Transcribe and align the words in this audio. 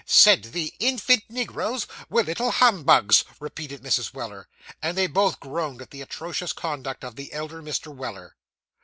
'Said 0.07 0.45
the 0.45 0.73
infant 0.79 1.23
negroes 1.29 1.85
were 2.09 2.23
little 2.23 2.49
humbugs,' 2.49 3.23
repeated 3.39 3.83
Mrs. 3.83 4.15
Weller. 4.15 4.47
And 4.81 4.97
they 4.97 5.05
both 5.05 5.39
groaned 5.39 5.79
at 5.79 5.91
the 5.91 6.01
atrocious 6.01 6.53
conduct 6.53 7.03
of 7.03 7.15
the 7.15 7.31
elder 7.31 7.61
Mr. 7.61 7.93
Weller. 7.93 8.35